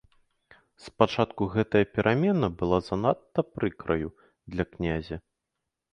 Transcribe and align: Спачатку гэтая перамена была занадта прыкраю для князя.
Спачатку 0.85 1.41
гэтая 1.57 1.83
перамена 1.97 2.47
была 2.61 2.79
занадта 2.89 3.39
прыкраю 3.55 4.09
для 4.55 4.63
князя. 4.73 5.17